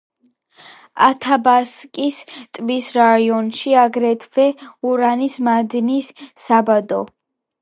[1.07, 2.17] ათაბასკის
[2.59, 4.47] ტბის რაიონშია აგრეთვე
[4.93, 6.13] ურანის მადნის
[6.49, 7.05] საბადო.